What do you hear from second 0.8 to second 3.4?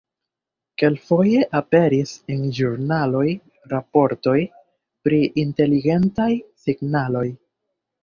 Kelkfoje aperis en ĵurnaloj